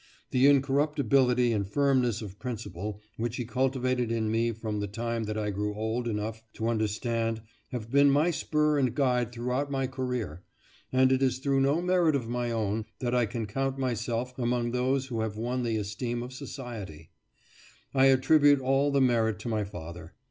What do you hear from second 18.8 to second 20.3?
the merit to my father.